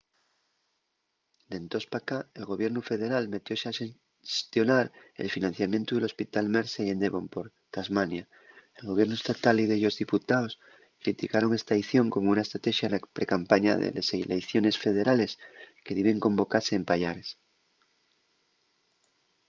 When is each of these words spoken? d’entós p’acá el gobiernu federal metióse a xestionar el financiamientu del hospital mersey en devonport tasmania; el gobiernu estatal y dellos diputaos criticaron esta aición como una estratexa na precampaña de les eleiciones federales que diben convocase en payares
d’entós 1.49 1.85
p’acá 1.91 2.19
el 2.39 2.43
gobiernu 2.51 2.81
federal 2.91 3.23
metióse 3.35 3.65
a 3.67 3.75
xestionar 3.79 4.85
el 5.21 5.29
financiamientu 5.35 5.91
del 5.93 6.07
hospital 6.09 6.45
mersey 6.55 6.85
en 6.93 6.99
devonport 7.05 7.51
tasmania; 7.75 8.23
el 8.79 8.83
gobiernu 8.89 9.15
estatal 9.21 9.55
y 9.63 9.69
dellos 9.71 9.99
diputaos 10.03 10.51
criticaron 11.03 11.51
esta 11.59 11.73
aición 11.75 12.05
como 12.13 12.27
una 12.33 12.45
estratexa 12.45 12.85
na 12.91 12.99
precampaña 13.17 13.73
de 13.83 13.89
les 13.95 14.07
eleiciones 14.25 14.75
federales 14.85 15.31
que 15.83 15.95
diben 15.99 16.23
convocase 16.25 16.71
en 16.75 16.83
payares 16.89 17.27